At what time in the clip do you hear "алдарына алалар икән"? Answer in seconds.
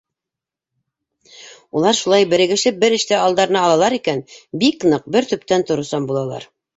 3.25-4.23